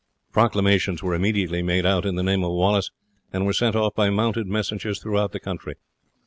Proclamations 0.33 1.03
were 1.03 1.13
immediately 1.13 1.61
made 1.61 1.85
out 1.85 2.07
in 2.07 2.15
the 2.15 2.23
name 2.23 2.43
of 2.43 2.49
Wallace, 2.53 2.89
and 3.31 3.45
were 3.45 3.53
sent 3.53 3.75
off 3.75 3.93
by 3.93 4.09
mounted 4.09 4.47
messengers 4.47 4.99
throughout 4.99 5.31
the 5.31 5.39
country. 5.39 5.75